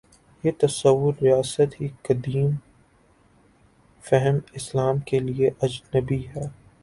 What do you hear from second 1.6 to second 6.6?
ہی قدیم فہم اسلام کے لیے اجنبی ہے۔